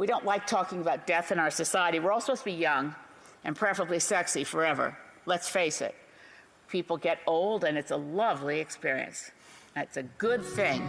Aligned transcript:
We 0.00 0.06
don't 0.06 0.24
like 0.24 0.46
talking 0.46 0.80
about 0.80 1.06
death 1.06 1.30
in 1.30 1.38
our 1.38 1.50
society. 1.50 2.00
We're 2.00 2.10
all 2.10 2.22
supposed 2.22 2.40
to 2.40 2.44
be 2.46 2.52
young 2.52 2.94
and 3.44 3.54
preferably 3.54 3.98
sexy 3.98 4.44
forever. 4.44 4.96
Let's 5.26 5.46
face 5.46 5.82
it. 5.82 5.94
People 6.68 6.96
get 6.96 7.18
old, 7.26 7.64
and 7.64 7.76
it's 7.76 7.90
a 7.90 7.98
lovely 7.98 8.60
experience. 8.60 9.30
That's 9.74 9.98
a 9.98 10.04
good 10.04 10.42
thing. 10.42 10.80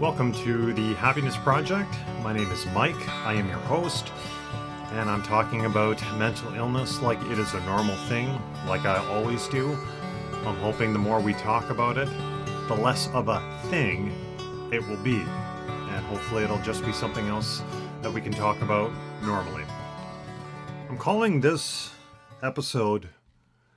Welcome 0.00 0.32
to 0.42 0.72
the 0.72 0.94
Happiness 0.94 1.36
Project. 1.36 1.94
My 2.24 2.32
name 2.32 2.50
is 2.50 2.66
Mike. 2.74 3.08
I 3.24 3.34
am 3.34 3.48
your 3.48 3.58
host, 3.58 4.10
and 4.92 5.10
I'm 5.10 5.22
talking 5.22 5.64
about 5.66 6.00
mental 6.16 6.54
illness 6.54 7.02
like 7.02 7.20
it 7.26 7.38
is 7.38 7.54
a 7.54 7.60
normal 7.60 7.96
thing, 8.08 8.40
like 8.66 8.84
I 8.84 8.96
always 9.08 9.48
do. 9.48 9.72
I'm 10.46 10.56
hoping 10.56 10.92
the 10.92 10.98
more 10.98 11.20
we 11.20 11.34
talk 11.34 11.70
about 11.70 11.98
it, 11.98 12.08
the 12.68 12.74
less 12.74 13.08
of 13.08 13.28
a 13.28 13.42
thing 13.68 14.12
it 14.72 14.86
will 14.86 14.96
be. 14.98 15.16
And 15.18 16.04
hopefully, 16.06 16.44
it'll 16.44 16.62
just 16.62 16.84
be 16.84 16.92
something 16.92 17.26
else 17.26 17.62
that 18.02 18.12
we 18.12 18.20
can 18.20 18.32
talk 18.32 18.60
about 18.62 18.92
normally. 19.22 19.64
I'm 20.88 20.98
calling 20.98 21.40
this 21.40 21.90
episode 22.42 23.08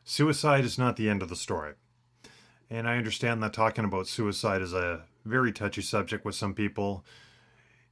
Suicide 0.04 0.64
is 0.64 0.78
Not 0.78 0.96
the 0.96 1.10
End 1.10 1.22
of 1.22 1.30
the 1.30 1.36
Story. 1.36 1.74
And 2.70 2.88
I 2.88 2.98
understand 2.98 3.42
that 3.42 3.54
talking 3.54 3.86
about 3.86 4.08
suicide 4.08 4.62
is 4.62 4.74
a 4.74 5.06
very 5.26 5.52
touchy 5.52 5.82
subject 5.82 6.24
with 6.24 6.36
some 6.36 6.54
people. 6.54 7.04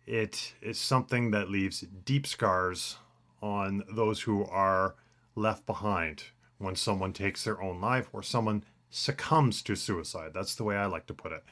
It 0.05 0.53
is 0.61 0.79
something 0.79 1.31
that 1.31 1.49
leaves 1.49 1.81
deep 2.05 2.27
scars 2.27 2.97
on 3.41 3.83
those 3.89 4.21
who 4.21 4.45
are 4.45 4.95
left 5.35 5.65
behind 5.65 6.23
when 6.57 6.75
someone 6.75 7.13
takes 7.13 7.43
their 7.43 7.61
own 7.61 7.79
life 7.79 8.09
or 8.13 8.23
someone 8.23 8.63
succumbs 8.89 9.61
to 9.61 9.75
suicide. 9.75 10.31
That's 10.33 10.55
the 10.55 10.63
way 10.63 10.75
I 10.75 10.85
like 10.85 11.05
to 11.07 11.13
put 11.13 11.31
it. 11.31 11.43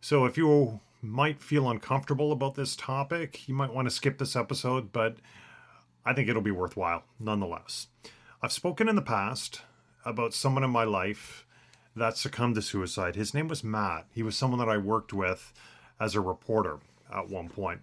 So 0.00 0.24
if 0.24 0.36
you 0.36 0.80
might 1.02 1.40
feel 1.40 1.70
uncomfortable 1.70 2.32
about 2.32 2.54
this 2.54 2.74
topic, 2.76 3.48
you 3.48 3.54
might 3.54 3.72
want 3.72 3.86
to 3.88 3.94
skip 3.94 4.18
this 4.18 4.36
episode, 4.36 4.92
but 4.92 5.16
I 6.04 6.12
think 6.12 6.28
it'll 6.28 6.42
be 6.42 6.50
worthwhile 6.50 7.04
nonetheless. 7.18 7.88
I've 8.42 8.52
spoken 8.52 8.88
in 8.88 8.96
the 8.96 9.02
past 9.02 9.62
about 10.04 10.34
someone 10.34 10.64
in 10.64 10.70
my 10.70 10.84
life 10.84 11.46
that 11.94 12.16
succumbed 12.16 12.54
to 12.56 12.62
suicide. 12.62 13.16
His 13.16 13.34
name 13.34 13.48
was 13.48 13.64
Matt. 13.64 14.06
He 14.12 14.22
was 14.22 14.36
someone 14.36 14.58
that 14.58 14.68
I 14.68 14.76
worked 14.76 15.12
with 15.12 15.52
as 15.98 16.14
a 16.14 16.20
reporter 16.20 16.78
at 17.12 17.30
one 17.30 17.48
point. 17.48 17.80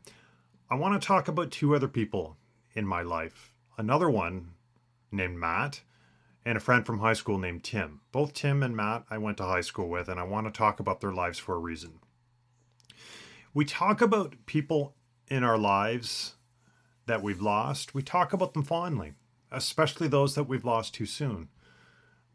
I 0.70 0.76
want 0.76 1.00
to 1.00 1.06
talk 1.06 1.28
about 1.28 1.52
two 1.52 1.76
other 1.76 1.88
people 1.88 2.38
in 2.74 2.86
my 2.86 3.02
life. 3.02 3.54
Another 3.78 4.10
one 4.10 4.52
named 5.12 5.38
Matt 5.38 5.82
and 6.46 6.58
a 6.58 6.62
friend 6.62 6.86
from 6.86 7.00
high 7.00 7.14
school 7.14 7.38
named 7.38 7.64
Tim. 7.64 8.02
Both 8.12 8.34
Tim 8.34 8.64
and 8.64 8.76
Matt 8.76 9.06
I 9.10 9.18
went 9.18 9.38
to 9.38 9.44
high 9.44 9.62
school 9.62 9.90
with, 9.90 10.10
and 10.10 10.20
I 10.20 10.24
want 10.24 10.48
to 10.48 10.58
talk 10.58 10.80
about 10.80 11.02
their 11.02 11.14
lives 11.14 11.40
for 11.40 11.56
a 11.56 11.60
reason. 11.60 12.00
We 13.54 13.66
talk 13.66 14.02
about 14.02 14.36
people 14.46 14.96
in 15.28 15.44
our 15.44 15.58
lives 15.58 16.36
that 17.06 17.22
we've 17.22 17.42
lost, 17.42 17.94
we 17.94 18.02
talk 18.02 18.34
about 18.34 18.54
them 18.54 18.64
fondly, 18.64 19.14
especially 19.52 20.08
those 20.08 20.36
that 20.36 20.46
we've 20.46 20.66
lost 20.66 20.94
too 20.94 21.06
soon 21.06 21.50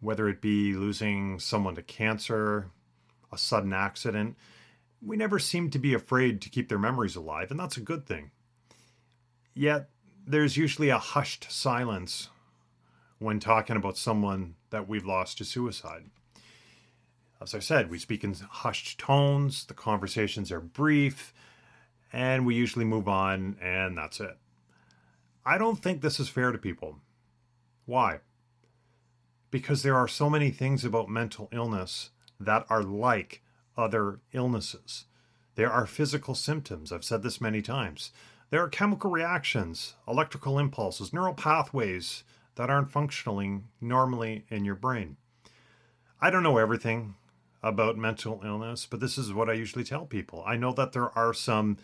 whether 0.00 0.28
it 0.28 0.40
be 0.40 0.74
losing 0.74 1.38
someone 1.38 1.74
to 1.74 1.82
cancer, 1.82 2.70
a 3.32 3.38
sudden 3.38 3.72
accident, 3.72 4.36
we 5.02 5.16
never 5.16 5.38
seem 5.38 5.70
to 5.70 5.78
be 5.78 5.94
afraid 5.94 6.40
to 6.42 6.50
keep 6.50 6.68
their 6.68 6.78
memories 6.78 7.16
alive, 7.16 7.50
and 7.50 7.58
that's 7.58 7.76
a 7.76 7.82
good 7.82 8.06
thing. 8.06 8.30
Yet, 9.54 9.88
there's 10.30 10.56
usually 10.56 10.88
a 10.88 10.98
hushed 10.98 11.50
silence 11.50 12.28
when 13.18 13.40
talking 13.40 13.76
about 13.76 13.96
someone 13.96 14.54
that 14.70 14.88
we've 14.88 15.06
lost 15.06 15.38
to 15.38 15.44
suicide. 15.44 16.04
As 17.40 17.54
I 17.54 17.58
said, 17.58 17.90
we 17.90 17.98
speak 17.98 18.24
in 18.24 18.34
hushed 18.34 18.98
tones, 18.98 19.64
the 19.64 19.74
conversations 19.74 20.50
are 20.50 20.60
brief, 20.60 21.32
and 22.12 22.46
we 22.46 22.54
usually 22.54 22.84
move 22.84 23.08
on, 23.08 23.56
and 23.60 23.96
that's 23.96 24.20
it. 24.20 24.36
I 25.44 25.58
don't 25.58 25.82
think 25.82 26.00
this 26.00 26.20
is 26.20 26.28
fair 26.28 26.52
to 26.52 26.58
people. 26.58 26.98
Why? 27.86 28.20
because 29.50 29.82
there 29.82 29.96
are 29.96 30.08
so 30.08 30.28
many 30.28 30.50
things 30.50 30.84
about 30.84 31.08
mental 31.08 31.48
illness 31.52 32.10
that 32.38 32.66
are 32.68 32.82
like 32.82 33.42
other 33.76 34.20
illnesses. 34.32 35.06
There 35.54 35.70
are 35.70 35.86
physical 35.86 36.34
symptoms. 36.34 36.92
I've 36.92 37.04
said 37.04 37.22
this 37.22 37.40
many 37.40 37.62
times. 37.62 38.12
There 38.50 38.62
are 38.62 38.68
chemical 38.68 39.10
reactions, 39.10 39.94
electrical 40.06 40.58
impulses, 40.58 41.12
neural 41.12 41.34
pathways 41.34 42.24
that 42.54 42.70
aren't 42.70 42.90
functioning 42.90 43.68
normally 43.80 44.46
in 44.48 44.64
your 44.64 44.74
brain. 44.74 45.16
I 46.20 46.30
don't 46.30 46.42
know 46.42 46.56
everything 46.56 47.14
about 47.62 47.98
mental 47.98 48.40
illness, 48.44 48.86
but 48.86 49.00
this 49.00 49.18
is 49.18 49.34
what 49.34 49.50
I 49.50 49.52
usually 49.52 49.84
tell 49.84 50.06
people. 50.06 50.42
I 50.46 50.56
know 50.56 50.72
that 50.72 50.92
there 50.92 51.16
are 51.16 51.34
some 51.34 51.76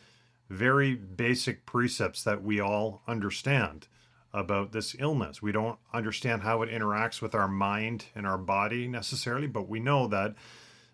very 0.48 0.94
basic 0.94 1.66
precepts 1.66 2.25
that 2.25 2.42
we 2.42 2.60
all 2.60 3.02
understand 3.06 3.86
about 4.32 4.72
this 4.72 4.96
illness. 4.98 5.42
We 5.42 5.52
don't 5.52 5.78
understand 5.92 6.42
how 6.42 6.62
it 6.62 6.70
interacts 6.70 7.20
with 7.20 7.34
our 7.34 7.48
mind 7.48 8.06
and 8.14 8.26
our 8.26 8.38
body 8.38 8.88
necessarily, 8.88 9.46
but 9.46 9.69
we 9.69 9.81
know 9.81 10.08
that 10.08 10.34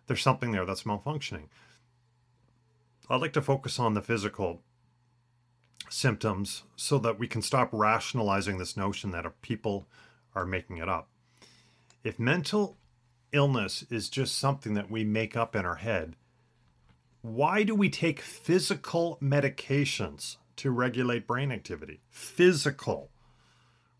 there's 0.06 0.22
something 0.22 0.50
there 0.50 0.66
that's 0.66 0.82
malfunctioning. 0.82 1.46
I'd 3.08 3.20
like 3.20 3.32
to 3.34 3.42
focus 3.42 3.78
on 3.78 3.94
the 3.94 4.02
physical 4.02 4.62
symptoms 5.88 6.62
so 6.76 6.98
that 6.98 7.18
we 7.18 7.26
can 7.26 7.42
stop 7.42 7.68
rationalizing 7.72 8.58
this 8.58 8.76
notion 8.76 9.10
that 9.10 9.42
people 9.42 9.86
are 10.34 10.46
making 10.46 10.78
it 10.78 10.88
up. 10.88 11.08
If 12.04 12.18
mental 12.18 12.76
illness 13.32 13.84
is 13.90 14.08
just 14.08 14.38
something 14.38 14.74
that 14.74 14.90
we 14.90 15.04
make 15.04 15.36
up 15.36 15.54
in 15.56 15.64
our 15.64 15.76
head, 15.76 16.16
why 17.22 17.62
do 17.62 17.74
we 17.74 17.90
take 17.90 18.20
physical 18.20 19.18
medications 19.22 20.36
to 20.56 20.70
regulate 20.70 21.26
brain 21.26 21.52
activity? 21.52 22.00
Physical. 22.08 23.10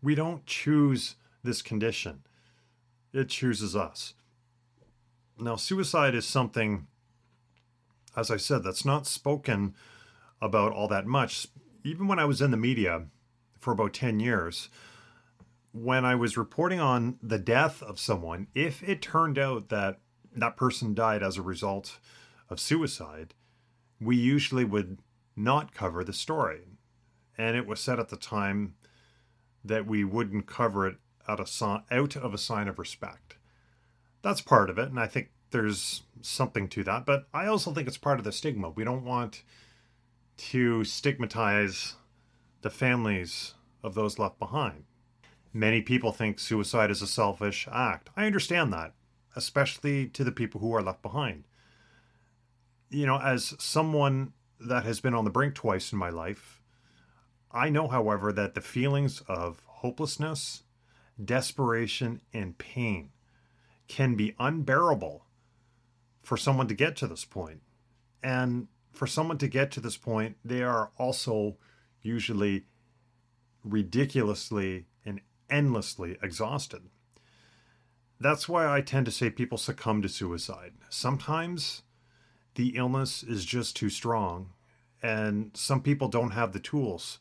We 0.01 0.15
don't 0.15 0.45
choose 0.45 1.15
this 1.43 1.61
condition, 1.61 2.23
it 3.13 3.29
chooses 3.29 3.75
us. 3.75 4.13
Now, 5.39 5.55
suicide 5.55 6.13
is 6.13 6.25
something, 6.25 6.85
as 8.15 8.29
I 8.29 8.37
said, 8.37 8.63
that's 8.63 8.85
not 8.85 9.07
spoken 9.07 9.73
about 10.39 10.71
all 10.71 10.87
that 10.89 11.07
much. 11.07 11.47
Even 11.83 12.07
when 12.07 12.19
I 12.19 12.25
was 12.25 12.41
in 12.41 12.51
the 12.51 12.57
media 12.57 13.05
for 13.59 13.71
about 13.71 13.93
10 13.93 14.19
years, 14.19 14.69
when 15.71 16.05
I 16.05 16.15
was 16.15 16.37
reporting 16.37 16.79
on 16.79 17.17
the 17.21 17.39
death 17.39 17.81
of 17.81 17.99
someone, 17.99 18.47
if 18.53 18.83
it 18.83 19.01
turned 19.01 19.39
out 19.39 19.69
that 19.69 19.99
that 20.35 20.57
person 20.57 20.93
died 20.93 21.23
as 21.23 21.37
a 21.37 21.41
result 21.41 21.99
of 22.49 22.59
suicide, 22.59 23.33
we 23.99 24.15
usually 24.15 24.65
would 24.65 24.99
not 25.35 25.73
cover 25.73 26.03
the 26.03 26.13
story. 26.13 26.61
And 27.37 27.55
it 27.55 27.65
was 27.65 27.79
said 27.79 27.99
at 27.99 28.09
the 28.09 28.17
time 28.17 28.75
that 29.63 29.85
we 29.85 30.03
wouldn't 30.03 30.47
cover 30.47 30.87
it 30.87 30.97
out, 31.27 31.39
of, 31.39 31.81
out 31.91 32.15
of 32.15 32.33
a 32.33 32.37
sign 32.37 32.67
of 32.67 32.79
respect. 32.79 33.37
That's 34.21 34.41
part 34.41 34.69
of 34.69 34.77
it, 34.77 34.89
and 34.89 34.99
I 34.99 35.07
think 35.07 35.29
there's 35.51 36.03
something 36.21 36.67
to 36.69 36.83
that. 36.83 37.05
But 37.05 37.27
I 37.33 37.47
also 37.47 37.71
think 37.71 37.87
it's 37.87 37.97
part 37.97 38.19
of 38.19 38.25
the 38.25 38.31
stigma. 38.31 38.69
We 38.69 38.83
don't 38.83 39.05
want 39.05 39.43
to 40.49 40.83
stigmatize 40.83 41.95
the 42.61 42.69
families 42.69 43.53
of 43.83 43.93
those 43.93 44.17
left 44.17 44.39
behind. 44.39 44.85
Many 45.53 45.81
people 45.81 46.11
think 46.11 46.39
suicide 46.39 46.89
is 46.89 47.01
a 47.01 47.07
selfish 47.07 47.67
act. 47.71 48.09
I 48.17 48.25
understand 48.25 48.73
that, 48.73 48.93
especially 49.35 50.07
to 50.07 50.23
the 50.23 50.31
people 50.31 50.59
who 50.59 50.73
are 50.73 50.81
left 50.81 51.01
behind. 51.01 51.43
You 52.89 53.05
know, 53.05 53.19
as 53.19 53.53
someone 53.59 54.33
that 54.59 54.83
has 54.83 54.99
been 54.99 55.13
on 55.13 55.25
the 55.25 55.31
brink 55.31 55.53
twice 55.53 55.91
in 55.91 55.99
my 55.99 56.09
life, 56.09 56.61
I 57.51 57.69
know, 57.69 57.87
however, 57.87 58.31
that 58.31 58.55
the 58.55 58.61
feelings 58.61 59.21
of 59.27 59.61
hopelessness, 59.65 60.63
desperation, 61.23 62.21
and 62.33 62.57
pain 62.57 63.11
can 63.87 64.15
be 64.15 64.35
unbearable 64.39 65.25
for 66.23 66.37
someone 66.37 66.67
to 66.67 66.73
get 66.73 66.95
to 66.97 67.07
this 67.07 67.25
point. 67.25 67.61
And 68.23 68.67
for 68.91 69.07
someone 69.07 69.37
to 69.39 69.47
get 69.47 69.71
to 69.71 69.79
this 69.79 69.97
point, 69.97 70.37
they 70.43 70.61
are 70.61 70.91
also 70.97 71.57
usually 72.01 72.65
ridiculously 73.63 74.85
and 75.05 75.21
endlessly 75.49 76.17
exhausted. 76.21 76.83
That's 78.19 78.47
why 78.47 78.71
I 78.71 78.81
tend 78.81 79.05
to 79.07 79.11
say 79.11 79.29
people 79.29 79.57
succumb 79.57 80.01
to 80.03 80.09
suicide. 80.09 80.73
Sometimes 80.89 81.81
the 82.55 82.75
illness 82.75 83.23
is 83.23 83.45
just 83.45 83.75
too 83.75 83.89
strong, 83.89 84.49
and 85.01 85.51
some 85.55 85.81
people 85.81 86.07
don't 86.07 86.31
have 86.31 86.53
the 86.53 86.59
tools 86.59 87.19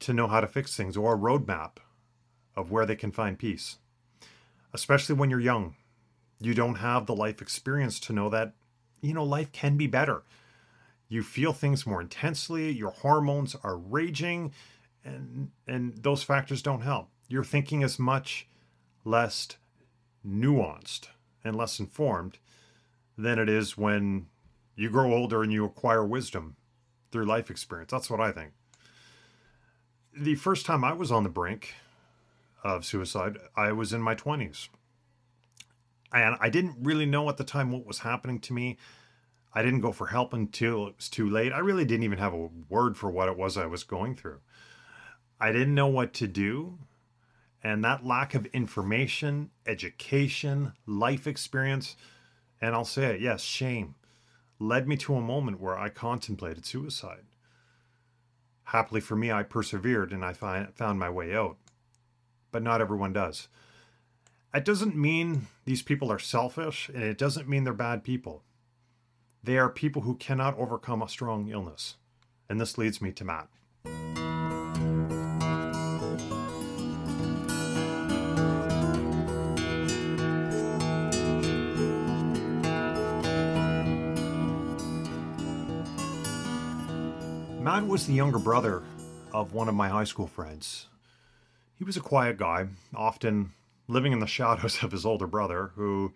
to 0.00 0.12
know 0.12 0.26
how 0.26 0.40
to 0.40 0.46
fix 0.46 0.76
things 0.76 0.96
or 0.96 1.14
a 1.14 1.18
roadmap 1.18 1.76
of 2.56 2.70
where 2.70 2.84
they 2.84 2.96
can 2.96 3.12
find 3.12 3.38
peace. 3.38 3.78
Especially 4.72 5.14
when 5.14 5.30
you're 5.30 5.40
young. 5.40 5.76
You 6.40 6.52
don't 6.52 6.76
have 6.76 7.06
the 7.06 7.16
life 7.16 7.40
experience 7.40 7.98
to 8.00 8.12
know 8.12 8.28
that, 8.28 8.52
you 9.00 9.14
know, 9.14 9.24
life 9.24 9.52
can 9.52 9.76
be 9.76 9.86
better. 9.86 10.24
You 11.14 11.22
feel 11.22 11.52
things 11.52 11.86
more 11.86 12.00
intensely, 12.00 12.72
your 12.72 12.90
hormones 12.90 13.54
are 13.62 13.76
raging, 13.76 14.52
and 15.04 15.52
and 15.64 15.96
those 15.96 16.24
factors 16.24 16.60
don't 16.60 16.80
help. 16.80 17.08
You're 17.28 17.44
thinking 17.44 17.84
as 17.84 18.00
much 18.00 18.48
less 19.04 19.46
nuanced 20.26 21.06
and 21.44 21.54
less 21.54 21.78
informed 21.78 22.38
than 23.16 23.38
it 23.38 23.48
is 23.48 23.78
when 23.78 24.26
you 24.74 24.90
grow 24.90 25.14
older 25.14 25.44
and 25.44 25.52
you 25.52 25.64
acquire 25.64 26.04
wisdom 26.04 26.56
through 27.12 27.26
life 27.26 27.48
experience. 27.48 27.92
That's 27.92 28.10
what 28.10 28.20
I 28.20 28.32
think. 28.32 28.50
The 30.12 30.34
first 30.34 30.66
time 30.66 30.82
I 30.82 30.94
was 30.94 31.12
on 31.12 31.22
the 31.22 31.28
brink 31.28 31.74
of 32.64 32.84
suicide, 32.84 33.38
I 33.54 33.70
was 33.70 33.92
in 33.92 34.02
my 34.02 34.16
20s. 34.16 34.68
And 36.12 36.36
I 36.40 36.50
didn't 36.50 36.78
really 36.80 37.06
know 37.06 37.28
at 37.28 37.36
the 37.36 37.44
time 37.44 37.70
what 37.70 37.86
was 37.86 38.00
happening 38.00 38.40
to 38.40 38.52
me. 38.52 38.78
I 39.54 39.62
didn't 39.62 39.80
go 39.80 39.92
for 39.92 40.08
help 40.08 40.32
until 40.32 40.88
it 40.88 40.96
was 40.96 41.08
too 41.08 41.30
late. 41.30 41.52
I 41.52 41.58
really 41.58 41.84
didn't 41.84 42.02
even 42.02 42.18
have 42.18 42.34
a 42.34 42.50
word 42.68 42.96
for 42.96 43.10
what 43.10 43.28
it 43.28 43.38
was 43.38 43.56
I 43.56 43.66
was 43.66 43.84
going 43.84 44.16
through. 44.16 44.40
I 45.40 45.52
didn't 45.52 45.74
know 45.74 45.86
what 45.86 46.12
to 46.14 46.26
do. 46.26 46.78
And 47.62 47.82
that 47.84 48.04
lack 48.04 48.34
of 48.34 48.46
information, 48.46 49.50
education, 49.66 50.72
life 50.86 51.26
experience, 51.26 51.96
and 52.60 52.74
I'll 52.74 52.84
say 52.84 53.14
it, 53.14 53.20
yes, 53.20 53.42
shame, 53.42 53.94
led 54.58 54.86
me 54.86 54.96
to 54.98 55.14
a 55.14 55.20
moment 55.20 55.60
where 55.60 55.78
I 55.78 55.88
contemplated 55.88 56.66
suicide. 56.66 57.24
Happily 58.64 59.00
for 59.00 59.16
me, 59.16 59.30
I 59.30 59.44
persevered 59.44 60.12
and 60.12 60.24
I 60.24 60.32
find, 60.32 60.74
found 60.74 60.98
my 60.98 61.08
way 61.08 61.34
out. 61.34 61.56
But 62.50 62.62
not 62.62 62.80
everyone 62.80 63.12
does. 63.12 63.48
It 64.52 64.64
doesn't 64.64 64.96
mean 64.96 65.46
these 65.64 65.82
people 65.82 66.12
are 66.12 66.18
selfish, 66.18 66.88
and 66.88 67.02
it 67.02 67.18
doesn't 67.18 67.48
mean 67.48 67.64
they're 67.64 67.72
bad 67.72 68.04
people. 68.04 68.42
They 69.44 69.58
are 69.58 69.68
people 69.68 70.00
who 70.00 70.14
cannot 70.14 70.56
overcome 70.56 71.02
a 71.02 71.08
strong 71.08 71.50
illness. 71.50 71.96
And 72.48 72.58
this 72.58 72.78
leads 72.78 73.02
me 73.02 73.12
to 73.12 73.26
Matt. 73.26 73.48
Matt 87.60 87.86
was 87.86 88.06
the 88.06 88.14
younger 88.14 88.38
brother 88.38 88.82
of 89.34 89.52
one 89.52 89.68
of 89.68 89.74
my 89.74 89.90
high 89.90 90.04
school 90.04 90.26
friends. 90.26 90.86
He 91.76 91.84
was 91.84 91.98
a 91.98 92.00
quiet 92.00 92.38
guy, 92.38 92.68
often 92.94 93.52
living 93.88 94.12
in 94.12 94.20
the 94.20 94.26
shadows 94.38 94.82
of 94.82 94.90
his 94.90 95.04
older 95.04 95.26
brother, 95.26 95.72
who 95.74 96.14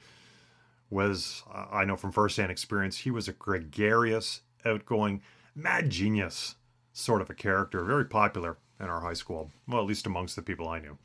was, 0.91 1.43
uh, 1.53 1.67
I 1.71 1.85
know 1.85 1.97
from 1.97 2.13
firsthand 2.13 2.51
experience, 2.51 2.99
he 2.99 3.11
was 3.11 3.29
a 3.29 3.33
gregarious, 3.33 4.43
outgoing, 4.65 5.23
mad 5.55 5.91
genius 5.91 6.57
sort 6.93 7.21
of 7.21 7.31
a 7.31 7.35
character, 7.35 7.85
very 7.85 8.05
popular 8.05 8.57
in 8.81 8.87
our 8.87 9.01
high 9.01 9.15
school, 9.15 9.51
well, 9.67 9.81
at 9.81 9.87
least 9.87 10.07
amongst 10.07 10.37
the 10.37 10.43
people 10.43 10.69
I 10.69 10.81
knew. 10.81 10.99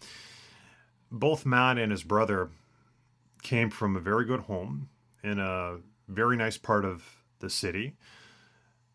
Both 1.11 1.45
Matt 1.45 1.77
and 1.77 1.91
his 1.91 2.03
brother 2.03 2.49
came 3.43 3.69
from 3.69 3.95
a 3.95 3.99
very 3.99 4.25
good 4.25 4.41
home 4.41 4.89
in 5.23 5.39
a 5.39 5.77
very 6.07 6.35
nice 6.35 6.57
part 6.57 6.85
of 6.85 7.03
the 7.39 7.49
city. 7.49 7.95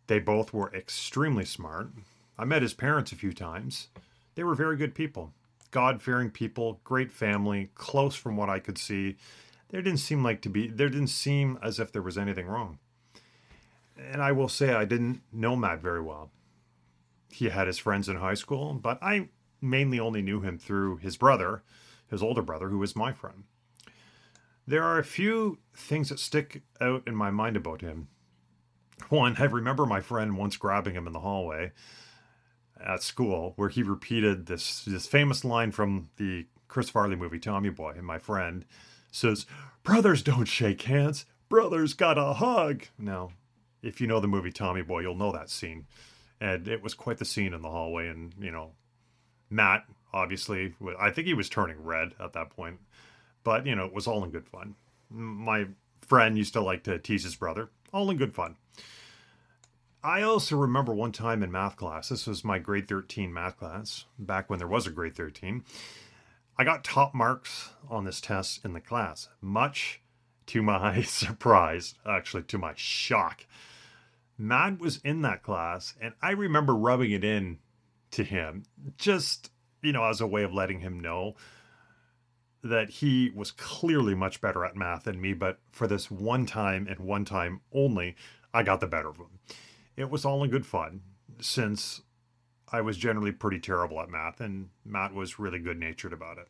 They 0.07 0.19
both 0.19 0.53
were 0.53 0.75
extremely 0.75 1.45
smart. 1.45 1.91
I 2.39 2.45
met 2.45 2.63
his 2.63 2.75
parents 2.75 3.13
a 3.13 3.17
few 3.17 3.33
times. 3.33 3.89
They 4.35 4.45
were 4.45 4.55
very 4.55 4.77
good 4.77 4.95
people, 4.95 5.33
God 5.71 6.01
fearing 6.01 6.31
people, 6.31 6.81
great 6.83 7.13
family, 7.13 7.71
close 7.75 8.15
from 8.15 8.37
what 8.37 8.49
I 8.49 8.59
could 8.59 8.79
see. 8.79 9.17
There 9.71 9.83
didn't 9.83 10.01
seem 10.01 10.23
like 10.23 10.41
to 10.43 10.49
be, 10.49 10.69
there 10.69 10.89
didn't 10.89 11.09
seem 11.09 11.59
as 11.63 11.79
if 11.79 11.93
there 11.93 12.03
was 12.03 12.17
anything 12.17 12.47
wrong. 12.47 12.79
And 13.99 14.23
I 14.23 14.33
will 14.33 14.49
say, 14.49 14.73
I 14.73 14.85
didn't 14.85 15.23
know 15.33 15.57
Matt 15.57 15.81
very 15.81 16.01
well. 16.01 16.31
He 17.31 17.51
had 17.51 17.67
his 17.67 17.79
friends 17.79 18.09
in 18.09 18.17
high 18.17 18.35
school, 18.35 18.75
but 18.75 18.99
I 19.03 19.29
mainly 19.61 20.01
only 20.01 20.23
knew 20.23 20.41
him 20.41 20.59
through 20.59 20.99
his 20.99 21.17
brother, 21.17 21.63
his 22.09 22.23
older 22.23 22.43
brother, 22.43 22.69
who 22.69 22.79
was 22.79 22.97
my 22.97 23.13
friend. 23.13 23.45
There 24.67 24.85
are 24.85 24.99
a 24.99 25.05
few 25.05 25.59
things 25.75 26.09
that 26.09 26.19
stick 26.19 26.63
out 26.81 27.03
in 27.07 27.15
my 27.15 27.31
mind 27.31 27.57
about 27.57 27.81
him. 27.81 28.09
One, 29.09 29.37
I 29.39 29.45
remember 29.45 29.87
my 29.87 30.01
friend 30.01 30.37
once 30.37 30.57
grabbing 30.57 30.95
him 30.95 31.07
in 31.07 31.13
the 31.13 31.21
hallway 31.21 31.73
at 32.79 33.03
school 33.03 33.53
where 33.57 33.69
he 33.69 33.83
repeated 33.83 34.47
this 34.47 34.85
this 34.85 35.07
famous 35.07 35.45
line 35.45 35.73
from 35.73 36.11
the 36.17 36.47
Chris 36.69 36.91
Farley 36.91 37.17
movie 37.17 37.39
Tommy 37.39 37.71
Boy 37.71 37.95
and 37.97 38.07
my 38.07 38.19
friend 38.19 38.65
says 39.19 39.47
brothers 39.83 40.23
don't 40.23 40.47
shake 40.47 40.83
hands. 40.83 41.27
Brothers 41.49 41.95
got 41.95 42.19
a 42.19 42.35
hug. 42.35 42.85
Now 42.99 43.33
if 43.83 44.01
you 44.01 44.07
know 44.07 44.21
the 44.21 44.29
movie 44.29 44.53
Tommy 44.53 44.83
Boy 44.83 45.01
you'll 45.01 45.15
know 45.15 45.33
that 45.33 45.51
scene. 45.51 45.87
And 46.41 46.69
it 46.69 46.83
was 46.83 46.95
quite 46.95 47.19
the 47.19 47.25
scene 47.25 47.53
in 47.53 47.63
the 47.63 47.71
hallway 47.71 48.09
and 48.09 48.33
you 48.41 48.51
know 48.51 48.73
Matt 49.51 49.85
obviously 50.13 50.75
I 50.99 51.11
think 51.11 51.27
he 51.27 51.35
was 51.35 51.49
turning 51.49 51.83
red 51.83 52.15
at 52.21 52.33
that 52.33 52.51
point. 52.51 52.79
But 53.45 53.67
you 53.67 53.75
know 53.75 53.87
it 53.87 53.95
was 53.95 54.07
all 54.07 54.25
in 54.25 54.31
good 54.31 54.47
fun. 54.47 54.75
My 55.11 55.67
friend 56.07 56.39
used 56.39 56.55
to 56.55 56.61
like 56.61 56.85
to 56.85 56.99
tease 56.99 57.25
his 57.25 57.37
brother. 57.37 57.69
All 57.93 58.11
in 58.11 58.17
good 58.17 58.35
fun. 58.35 58.57
I 60.03 60.23
also 60.23 60.57
remember 60.57 60.95
one 60.95 61.13
time 61.13 61.43
in 61.43 61.51
math 61.51 61.77
class, 61.77 62.09
this 62.09 62.27
was 62.27 62.45
my 62.45 62.59
grade 62.59 62.89
13 62.89 63.33
math 63.33 63.59
class, 63.59 64.05
back 64.19 64.49
when 64.49 64.59
there 64.59 64.69
was 64.69 64.87
a 64.87 64.91
grade 64.91 65.17
13. 65.17 65.65
I 66.59 66.65
got 66.65 66.85
top 66.85 67.15
marks 67.15 67.71
on 67.89 68.05
this 68.05 68.21
test 68.21 68.65
in 68.65 68.73
the 68.73 68.81
class, 68.81 69.29
much 69.41 70.01
to 70.47 70.63
my 70.63 71.03
surprise, 71.03 71.95
actually 72.07 72.43
to 72.45 72.59
my 72.59 72.73
shock. 72.77 73.47
Matt 74.37 74.79
was 74.79 74.99
in 74.99 75.23
that 75.23 75.43
class, 75.43 75.95
and 76.01 76.15
I 76.23 76.31
remember 76.31 76.75
rubbing 76.75 77.11
it 77.11 77.25
in 77.25 77.59
to 78.13 78.25
him, 78.25 78.65
just, 78.97 79.51
you 79.83 79.93
know, 79.93 80.05
as 80.05 80.21
a 80.21 80.27
way 80.27 80.43
of 80.43 80.53
letting 80.55 80.81
him 80.81 81.01
know 81.01 81.35
that 82.63 82.91
he 82.91 83.31
was 83.35 83.51
clearly 83.53 84.15
much 84.15 84.41
better 84.41 84.65
at 84.65 84.77
math 84.77 85.05
than 85.05 85.21
me, 85.21 85.33
but 85.33 85.59
for 85.71 85.87
this 85.87 86.11
one 86.11 86.47
time 86.47 86.87
and 86.89 87.01
one 87.01 87.25
time 87.25 87.61
only, 87.73 88.17
I 88.53 88.63
got 88.63 88.81
the 88.81 88.87
better 88.87 89.09
of 89.09 89.17
him 89.17 89.39
it 89.99 90.11
was 90.11 90.25
all 90.25 90.45
in 90.45 90.51
good 90.51 90.65
fun 90.65 91.01
since 91.41 92.03
I 92.73 92.81
was 92.81 92.97
generally 92.97 93.33
pretty 93.33 93.61
terrible 93.61 94.01
at 94.01 94.11
math 94.11 94.41
and 94.41 94.69
Matt 94.85 95.15
was 95.15 95.39
really 95.39 95.59
good 95.59 95.79
natured 95.79 96.13
about 96.13 96.39
it. 96.39 96.49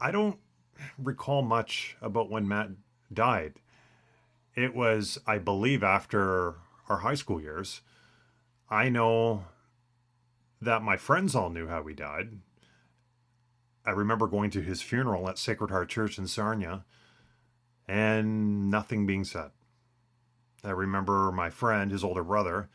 I 0.00 0.10
don't 0.10 0.38
recall 0.98 1.42
much 1.42 1.96
about 2.00 2.30
when 2.30 2.46
Matt 2.46 2.70
died. 3.12 3.54
It 4.54 4.74
was, 4.74 5.18
I 5.26 5.38
believe, 5.38 5.82
after 5.82 6.56
our 6.88 6.98
high 6.98 7.14
school 7.14 7.40
years. 7.40 7.82
I 8.70 8.88
know 8.88 9.44
that 10.60 10.82
my 10.82 10.96
friends 10.96 11.34
all 11.34 11.50
knew 11.50 11.68
how 11.68 11.84
he 11.84 11.94
died. 11.94 12.38
I 13.84 13.90
remember 13.90 14.26
going 14.26 14.50
to 14.50 14.62
his 14.62 14.82
funeral 14.82 15.28
at 15.28 15.38
Sacred 15.38 15.70
Heart 15.70 15.88
Church 15.88 16.18
in 16.18 16.26
Sarnia 16.26 16.84
and 17.86 18.70
nothing 18.70 19.06
being 19.06 19.24
said. 19.24 19.50
I 20.64 20.70
remember 20.70 21.30
my 21.30 21.50
friend, 21.50 21.92
his 21.92 22.02
older 22.02 22.24
brother, 22.24 22.68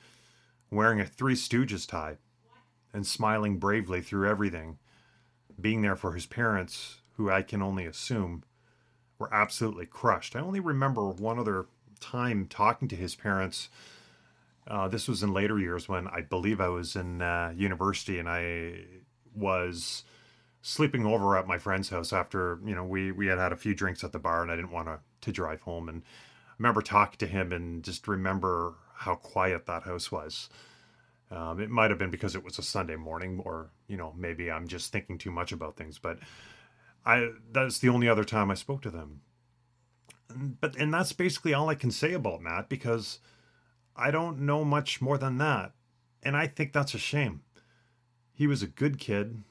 wearing 0.71 0.99
a 0.99 1.05
Three 1.05 1.35
Stooges 1.35 1.87
tie 1.87 2.17
and 2.93 3.05
smiling 3.05 3.57
bravely 3.57 4.01
through 4.01 4.29
everything, 4.29 4.77
being 5.59 5.81
there 5.81 5.95
for 5.95 6.13
his 6.13 6.25
parents, 6.25 7.01
who 7.17 7.29
I 7.29 7.41
can 7.41 7.61
only 7.61 7.85
assume 7.85 8.43
were 9.19 9.33
absolutely 9.33 9.85
crushed. 9.85 10.35
I 10.35 10.39
only 10.39 10.59
remember 10.59 11.09
one 11.09 11.37
other 11.37 11.67
time 11.99 12.47
talking 12.47 12.87
to 12.87 12.95
his 12.95 13.15
parents. 13.15 13.69
Uh, 14.67 14.87
this 14.87 15.07
was 15.07 15.21
in 15.21 15.33
later 15.33 15.59
years 15.59 15.87
when 15.87 16.07
I 16.07 16.21
believe 16.21 16.59
I 16.59 16.69
was 16.69 16.95
in 16.95 17.21
uh, 17.21 17.53
university 17.55 18.17
and 18.17 18.27
I 18.27 18.85
was 19.35 20.03
sleeping 20.61 21.05
over 21.05 21.37
at 21.37 21.47
my 21.47 21.57
friend's 21.57 21.89
house 21.89 22.13
after 22.13 22.59
you 22.65 22.75
know 22.75 22.83
we 22.83 23.11
we 23.11 23.27
had 23.27 23.39
had 23.39 23.51
a 23.51 23.55
few 23.55 23.73
drinks 23.73 24.03
at 24.03 24.11
the 24.11 24.19
bar 24.19 24.43
and 24.43 24.51
I 24.51 24.55
didn't 24.55 24.71
want 24.71 24.87
to 24.87 24.99
to 25.21 25.31
drive 25.31 25.61
home 25.61 25.89
and 25.89 26.03
remember 26.61 26.83
talking 26.83 27.17
to 27.17 27.25
him 27.25 27.51
and 27.51 27.83
just 27.83 28.07
remember 28.07 28.75
how 28.93 29.15
quiet 29.15 29.65
that 29.65 29.81
house 29.81 30.11
was. 30.11 30.47
Um, 31.31 31.59
it 31.59 31.71
might 31.71 31.89
have 31.89 31.97
been 31.97 32.11
because 32.11 32.35
it 32.35 32.43
was 32.43 32.59
a 32.59 32.63
Sunday 32.63 32.97
morning, 32.97 33.41
or 33.43 33.71
you 33.87 33.97
know, 33.97 34.13
maybe 34.15 34.51
I'm 34.51 34.67
just 34.67 34.91
thinking 34.91 35.17
too 35.17 35.31
much 35.31 35.51
about 35.51 35.75
things. 35.75 35.97
But 35.97 36.19
I 37.03 37.29
that's 37.51 37.79
the 37.79 37.89
only 37.89 38.07
other 38.07 38.23
time 38.23 38.51
I 38.51 38.53
spoke 38.53 38.83
to 38.83 38.91
them. 38.91 39.21
But 40.29 40.75
and 40.75 40.93
that's 40.93 41.13
basically 41.13 41.53
all 41.55 41.69
I 41.69 41.75
can 41.75 41.89
say 41.89 42.13
about 42.13 42.43
Matt 42.43 42.69
because 42.69 43.19
I 43.95 44.11
don't 44.11 44.41
know 44.41 44.63
much 44.63 45.01
more 45.01 45.17
than 45.17 45.39
that, 45.39 45.71
and 46.21 46.37
I 46.37 46.45
think 46.45 46.73
that's 46.73 46.93
a 46.93 46.99
shame. 46.99 47.41
He 48.33 48.45
was 48.45 48.61
a 48.61 48.67
good 48.67 48.99
kid, 48.99 49.41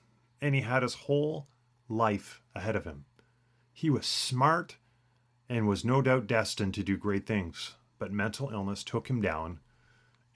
and 0.41 0.55
he 0.55 0.61
had 0.61 0.85
his 0.85 0.95
whole 0.95 1.49
life 1.89 2.41
ahead 2.55 2.77
of 2.77 2.85
him. 2.85 3.07
He 3.73 3.91
was 3.91 4.07
smart 4.07 4.77
and 5.51 5.67
was 5.67 5.85
no 5.85 6.01
doubt 6.01 6.29
destined 6.29 6.73
to 6.75 6.85
do 6.85 6.97
great 6.97 7.27
things, 7.27 7.75
but 7.99 8.13
mental 8.13 8.51
illness 8.51 8.85
took 8.85 9.11
him 9.11 9.21
down 9.21 9.59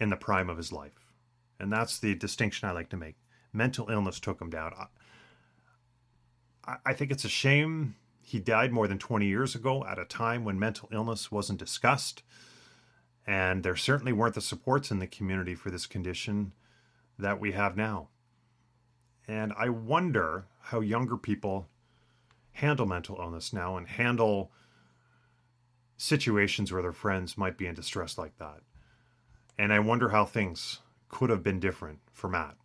in 0.00 0.11
the 0.11 0.16
prime 0.16 0.50
of 0.50 0.56
his 0.56 0.73
life. 0.73 1.12
And 1.61 1.73
that's 1.73 2.00
the 2.00 2.16
distinction 2.16 2.68
I 2.68 2.73
like 2.73 2.88
to 2.88 2.97
make. 2.97 3.14
Mental 3.52 3.88
illness 3.88 4.18
took 4.18 4.40
him 4.40 4.50
down. 4.50 4.75
I, 6.66 6.76
I 6.85 6.92
think 6.92 7.12
it's 7.12 7.25
a 7.25 7.28
shame 7.28 7.94
he 8.21 8.40
died 8.40 8.73
more 8.73 8.88
than 8.88 8.99
20 8.99 9.25
years 9.26 9.54
ago 9.54 9.85
at 9.87 10.00
a 10.00 10.04
time 10.04 10.44
when 10.44 10.59
mental 10.59 10.88
illness 10.90 11.30
wasn't 11.30 11.61
discussed. 11.61 12.25
And 13.25 13.62
there 13.62 13.76
certainly 13.76 14.12
weren't 14.12 14.35
the 14.35 14.40
supports 14.40 14.90
in 14.90 14.99
the 14.99 15.06
community 15.06 15.54
for 15.54 15.71
this 15.71 15.87
condition 15.87 16.52
that 17.18 17.38
we 17.38 17.52
have 17.52 17.76
now. 17.76 18.09
And 19.28 19.52
I 19.56 19.68
wonder 19.68 20.47
how 20.59 20.80
younger 20.80 21.16
people 21.16 21.68
handle 22.52 22.87
mental 22.87 23.16
illness 23.21 23.52
now 23.52 23.76
and 23.76 23.87
handle 23.87 24.50
situations 25.96 26.72
where 26.72 26.82
their 26.82 26.92
friends 26.92 27.38
might 27.38 27.56
be 27.56 27.66
in 27.66 27.74
distress 27.74 28.18
like 28.18 28.36
that. 28.38 28.60
And 29.58 29.72
I 29.72 29.78
wonder 29.78 30.08
how 30.08 30.24
things 30.24 30.80
could 31.08 31.30
have 31.30 31.42
been 31.42 31.60
different 31.60 32.00
for 32.12 32.28
Matt. 32.28 32.56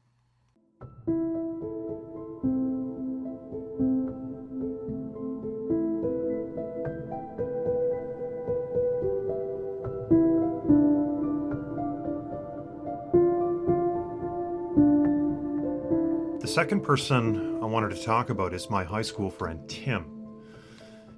The 16.42 16.48
second 16.48 16.82
person 16.82 17.60
I 17.62 17.66
wanted 17.66 17.92
to 17.92 18.04
talk 18.04 18.32
about 18.32 18.56
is 18.56 18.72
my 18.72 18.84
high 18.84 19.04
school 19.04 19.30
friend 19.30 19.70
Tim. 19.70 20.06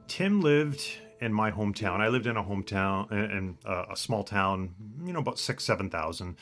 Tim 0.10 0.41
lived 0.41 0.86
in 1.22 1.32
my 1.32 1.51
hometown. 1.51 2.01
I 2.01 2.08
lived 2.08 2.25
in 2.25 2.36
a 2.36 2.44
hometown 2.44 3.10
in 3.12 3.58
uh, 3.63 3.86
a 3.92 3.96
small 3.96 4.24
town, 4.24 4.74
you 5.06 5.13
know, 5.13 5.20
about 5.20 5.40
six, 5.40 5.63
seven 5.63 5.90
thousand. 5.90 6.36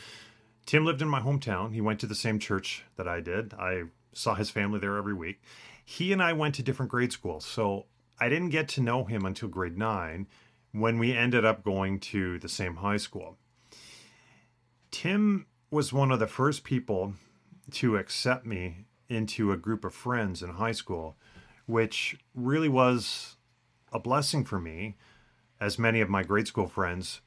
Tim 0.65 0.85
lived 0.85 1.01
in 1.01 1.09
my 1.09 1.19
hometown. 1.19 1.73
He 1.73 1.81
went 1.81 1.99
to 1.99 2.07
the 2.07 2.15
same 2.15 2.39
church 2.39 2.85
that 2.95 3.07
I 3.07 3.19
did. 3.19 3.53
I 3.53 3.83
saw 4.13 4.35
his 4.35 4.49
family 4.49 4.79
there 4.79 4.97
every 4.97 5.13
week. 5.13 5.41
He 5.83 6.13
and 6.13 6.23
I 6.23 6.33
went 6.33 6.55
to 6.55 6.63
different 6.63 6.91
grade 6.91 7.11
schools, 7.11 7.45
so 7.45 7.85
I 8.19 8.29
didn't 8.29 8.49
get 8.49 8.67
to 8.69 8.81
know 8.81 9.03
him 9.03 9.25
until 9.25 9.49
grade 9.49 9.77
nine 9.77 10.27
when 10.71 10.99
we 10.99 11.13
ended 11.13 11.43
up 11.43 11.63
going 11.63 11.99
to 11.99 12.39
the 12.39 12.49
same 12.49 12.77
high 12.77 12.97
school. 12.97 13.37
Tim 14.91 15.47
was 15.71 15.91
one 15.91 16.11
of 16.11 16.19
the 16.19 16.27
first 16.27 16.63
people 16.63 17.13
to 17.71 17.97
accept 17.97 18.45
me 18.45 18.85
into 19.07 19.51
a 19.51 19.57
group 19.57 19.83
of 19.83 19.93
friends 19.93 20.43
in 20.43 20.51
high 20.51 20.71
school, 20.71 21.17
which 21.65 22.17
really 22.35 22.69
was 22.69 23.37
a 23.91 23.99
blessing 23.99 24.45
for 24.45 24.59
me, 24.59 24.95
as 25.59 25.79
many 25.79 26.01
of 26.01 26.09
my 26.09 26.23
grade 26.23 26.47
school 26.47 26.67
friends 26.67 27.21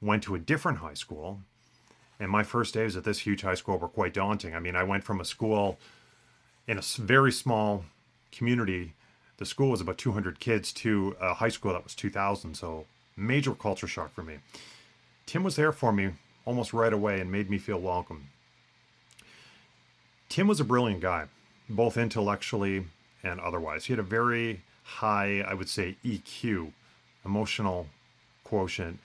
went 0.00 0.22
to 0.24 0.34
a 0.34 0.38
different 0.38 0.78
high 0.78 0.94
school. 0.94 1.40
And 2.20 2.30
my 2.30 2.42
first 2.42 2.74
days 2.74 2.96
at 2.96 3.04
this 3.04 3.20
huge 3.20 3.42
high 3.42 3.54
school 3.54 3.78
were 3.78 3.88
quite 3.88 4.14
daunting. 4.14 4.54
I 4.54 4.60
mean, 4.60 4.74
I 4.74 4.82
went 4.82 5.04
from 5.04 5.20
a 5.20 5.24
school 5.24 5.78
in 6.66 6.78
a 6.78 6.82
very 6.98 7.32
small 7.32 7.84
community. 8.32 8.94
The 9.36 9.46
school 9.46 9.70
was 9.70 9.80
about 9.80 9.98
200 9.98 10.40
kids 10.40 10.72
to 10.74 11.16
a 11.20 11.34
high 11.34 11.48
school 11.48 11.72
that 11.72 11.84
was 11.84 11.94
2,000. 11.94 12.56
So, 12.56 12.86
major 13.16 13.54
culture 13.54 13.86
shock 13.86 14.12
for 14.14 14.22
me. 14.22 14.38
Tim 15.26 15.44
was 15.44 15.56
there 15.56 15.72
for 15.72 15.92
me 15.92 16.12
almost 16.44 16.72
right 16.72 16.92
away 16.92 17.20
and 17.20 17.30
made 17.30 17.50
me 17.50 17.58
feel 17.58 17.78
welcome. 17.78 18.28
Tim 20.28 20.46
was 20.46 20.60
a 20.60 20.64
brilliant 20.64 21.00
guy, 21.00 21.26
both 21.68 21.96
intellectually 21.96 22.86
and 23.22 23.40
otherwise. 23.40 23.86
He 23.86 23.92
had 23.92 24.00
a 24.00 24.04
very 24.04 24.62
high, 24.88 25.44
I 25.46 25.54
would 25.54 25.68
say, 25.68 25.96
EQ, 26.04 26.72
emotional 27.24 27.86
quotient. 28.42 28.98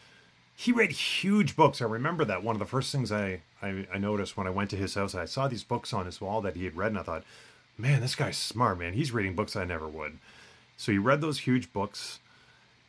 He 0.55 0.71
read 0.71 0.91
huge 0.91 1.55
books. 1.55 1.81
I 1.81 1.85
remember 1.85 2.23
that. 2.25 2.43
One 2.43 2.55
of 2.55 2.59
the 2.59 2.65
first 2.65 2.91
things 2.91 3.11
I, 3.11 3.41
I, 3.61 3.85
I 3.93 3.97
noticed 3.97 4.37
when 4.37 4.47
I 4.47 4.51
went 4.51 4.69
to 4.69 4.77
his 4.77 4.95
house, 4.95 5.13
I 5.13 5.25
saw 5.25 5.47
these 5.47 5.63
books 5.63 5.93
on 5.93 6.05
his 6.05 6.21
wall 6.21 6.41
that 6.41 6.55
he 6.55 6.63
had 6.63 6.77
read, 6.77 6.91
and 6.91 6.99
I 6.99 7.03
thought, 7.03 7.23
man, 7.77 8.01
this 8.01 8.15
guy's 8.15 8.37
smart, 8.37 8.79
man. 8.79 8.93
He's 8.93 9.11
reading 9.11 9.35
books 9.35 9.55
I 9.55 9.65
never 9.65 9.87
would. 9.87 10.19
So 10.77 10.91
he 10.91 10.97
read 10.97 11.21
those 11.21 11.39
huge 11.39 11.73
books. 11.73 12.19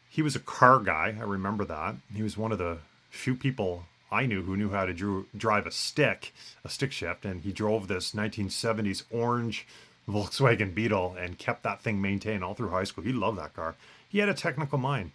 He 0.08 0.22
was 0.22 0.36
a 0.36 0.40
car 0.40 0.78
guy. 0.78 1.16
I 1.18 1.24
remember 1.24 1.64
that. 1.64 1.96
He 2.14 2.22
was 2.22 2.38
one 2.38 2.52
of 2.52 2.58
the 2.58 2.78
few 3.10 3.34
people 3.34 3.86
I 4.12 4.26
knew 4.26 4.42
who 4.42 4.56
knew 4.56 4.70
how 4.70 4.84
to 4.84 4.94
drew, 4.94 5.26
drive 5.36 5.66
a 5.66 5.72
stick, 5.72 6.32
a 6.64 6.68
stick 6.68 6.92
shift, 6.92 7.24
and 7.24 7.42
he 7.42 7.52
drove 7.52 7.88
this 7.88 8.12
1970s 8.12 9.02
orange 9.10 9.66
Volkswagen 10.08 10.74
Beetle 10.74 11.16
and 11.18 11.38
kept 11.38 11.62
that 11.62 11.80
thing 11.80 12.00
maintained 12.00 12.44
all 12.44 12.54
through 12.54 12.70
high 12.70 12.84
school. 12.84 13.04
He 13.04 13.12
loved 13.12 13.38
that 13.38 13.54
car. 13.54 13.74
He 14.08 14.18
had 14.18 14.28
a 14.28 14.34
technical 14.34 14.78
mind. 14.78 15.12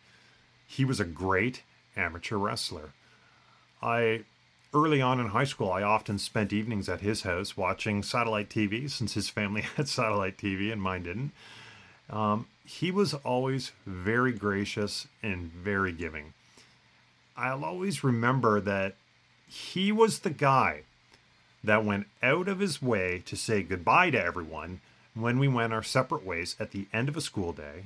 He 0.68 0.86
was 0.86 1.00
a 1.00 1.06
great 1.06 1.64
amateur 1.96 2.38
wrestler. 2.38 2.92
I 3.82 4.24
early 4.74 5.02
on 5.02 5.20
in 5.20 5.28
high 5.28 5.46
school, 5.46 5.72
I 5.72 5.82
often 5.82 6.20
spent 6.20 6.54
evenings 6.54 6.90
at 6.90 7.02
his 7.02 7.24
house 7.24 7.58
watching 7.58 8.04
satellite 8.04 8.50
TV 8.50 8.90
since 8.90 9.14
his 9.14 9.30
family 9.30 9.62
had 9.76 9.88
satellite 9.88 10.38
TV 10.38 10.72
and 10.72 10.82
mine 10.82 11.04
didn't. 11.04 11.32
Um, 12.10 12.48
he 12.66 12.92
was 12.92 13.14
always 13.14 13.72
very 13.86 14.32
gracious 14.32 15.08
and 15.22 15.52
very 15.52 15.92
giving. 15.92 16.34
I'll 17.38 17.64
always 17.64 18.04
remember 18.04 18.60
that 18.62 18.96
he 19.48 19.92
was 19.92 20.20
the 20.20 20.30
guy 20.30 20.84
that 21.64 21.86
went 21.86 22.08
out 22.24 22.48
of 22.48 22.60
his 22.60 22.82
way 22.82 23.22
to 23.26 23.36
say 23.36 23.64
goodbye 23.64 24.10
to 24.12 24.24
everyone 24.24 24.82
when 25.14 25.40
we 25.40 25.48
went 25.48 25.74
our 25.74 25.84
separate 25.84 26.26
ways 26.26 26.56
at 26.60 26.72
the 26.72 26.88
end 26.94 27.10
of 27.10 27.18
a 27.18 27.22
school 27.22 27.52
day 27.52 27.86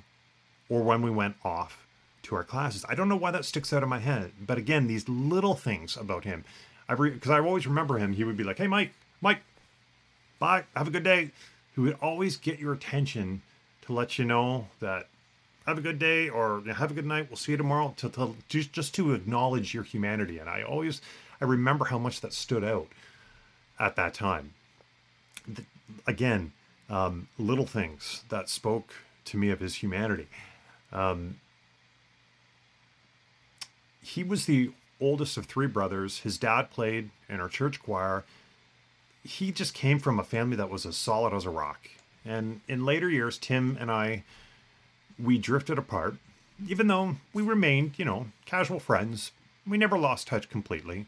or 0.70 0.82
when 0.82 1.02
we 1.02 1.10
went 1.10 1.36
off 1.44 1.86
to 2.24 2.36
our 2.36 2.44
classes. 2.44 2.86
I 2.88 2.96
don't 2.96 3.10
know 3.10 3.16
why 3.16 3.32
that 3.32 3.46
sticks 3.46 3.74
out 3.74 3.84
of 3.84 3.90
my 3.90 4.00
head, 4.00 4.32
but 4.40 4.58
again, 4.58 4.88
these 4.88 5.10
little 5.10 5.56
things 5.56 5.98
about 5.98 6.24
him. 6.24 6.44
I 6.88 6.96
because 6.96 7.30
re- 7.30 7.36
I 7.36 7.40
always 7.40 7.68
remember 7.68 7.98
him. 7.98 8.14
He 8.14 8.24
would 8.24 8.38
be 8.38 8.44
like, 8.44 8.58
"Hey, 8.58 8.68
Mike, 8.68 8.94
Mike, 9.22 9.42
bye, 10.40 10.64
have 10.76 10.88
a 10.88 10.92
good 10.92 11.04
day." 11.04 11.32
He 11.76 11.82
would 11.82 11.98
always 12.02 12.38
get 12.38 12.60
your 12.60 12.74
attention 12.74 13.42
to 13.84 13.94
let 13.94 14.20
you 14.20 14.26
know 14.26 14.68
that 14.80 15.08
have 15.66 15.78
a 15.78 15.82
good 15.82 15.98
day 15.98 16.30
or 16.30 16.62
have 16.62 16.92
a 16.92 16.94
good 16.94 17.06
night. 17.06 17.28
We'll 17.30 17.38
see 17.38 17.54
you 17.54 17.58
tomorrow. 17.58 17.94
To, 17.98 18.10
to 18.10 18.36
just 18.50 18.74
just 18.74 18.94
to 18.96 19.14
acknowledge 19.14 19.74
your 19.74 19.84
humanity, 19.84 20.40
and 20.40 20.50
I 20.50 20.64
always 20.64 21.02
I 21.42 21.46
remember 21.46 21.86
how 21.86 21.98
much 21.98 22.22
that 22.22 22.34
stood 22.34 22.64
out 22.64 22.88
at 23.84 23.98
that 23.98 24.14
time. 24.14 24.54
The, 25.46 25.64
again, 26.08 26.54
um, 26.90 27.28
little 27.38 27.66
things 27.66 28.24
that 28.30 28.50
spoke 28.50 28.94
to 29.26 29.38
me 29.38 29.50
of 29.50 29.60
his 29.60 29.76
humanity. 29.76 30.28
Um, 30.94 31.40
he 34.02 34.24
was 34.24 34.46
the 34.46 34.72
oldest 35.02 35.38
of 35.38 35.46
three 35.46 35.68
brothers. 35.68 36.20
His 36.20 36.38
dad 36.38 36.72
played 36.72 37.10
in 37.28 37.42
our 37.42 37.50
church 37.50 37.84
choir. 37.84 38.24
He 39.24 39.52
just 39.52 39.74
came 39.74 40.00
from 40.00 40.18
a 40.18 40.24
family 40.24 40.56
that 40.56 40.70
was 40.70 40.86
as 40.86 40.96
solid 40.96 41.34
as 41.34 41.46
a 41.46 41.50
rock. 41.50 41.90
And 42.26 42.62
in 42.70 42.86
later 42.86 43.10
years, 43.10 43.38
Tim 43.38 43.78
and 43.80 43.92
I, 43.92 44.24
we 45.22 45.38
drifted 45.38 45.78
apart, 45.78 46.16
even 46.68 46.88
though 46.88 47.18
we 47.34 47.44
remained, 47.44 47.94
you 47.98 48.06
know, 48.06 48.28
casual 48.46 48.80
friends. 48.80 49.32
We 49.68 49.78
never 49.78 49.98
lost 49.98 50.28
touch 50.28 50.50
completely 50.50 51.06